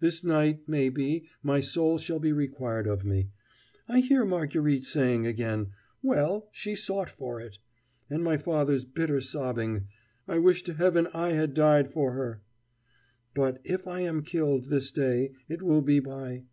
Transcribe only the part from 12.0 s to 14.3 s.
her!" But, if I am